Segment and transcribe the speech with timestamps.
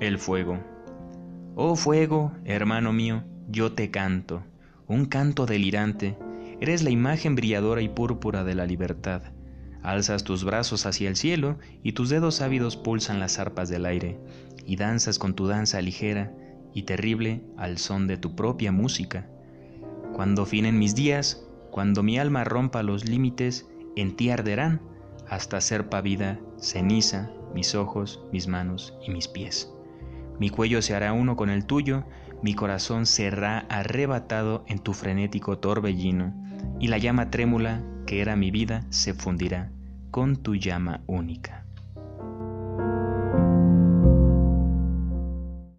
[0.00, 0.58] El fuego.
[1.54, 4.42] Oh fuego, hermano mío, yo te canto,
[4.88, 6.18] un canto delirante,
[6.60, 9.22] eres la imagen brilladora y púrpura de la libertad.
[9.84, 14.18] Alzas tus brazos hacia el cielo y tus dedos ávidos pulsan las arpas del aire,
[14.66, 16.32] y danzas con tu danza ligera
[16.72, 19.28] y terrible al son de tu propia música.
[20.12, 24.80] Cuando finen mis días, cuando mi alma rompa los límites, en ti arderán
[25.28, 29.73] hasta ser pavida, ceniza, mis ojos, mis manos y mis pies.
[30.38, 32.04] Mi cuello se hará uno con el tuyo,
[32.42, 36.34] mi corazón será arrebatado en tu frenético torbellino,
[36.80, 39.70] y la llama trémula que era mi vida se fundirá
[40.10, 41.64] con tu llama única.